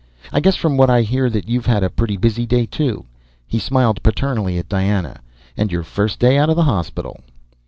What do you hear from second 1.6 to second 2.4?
had a pretty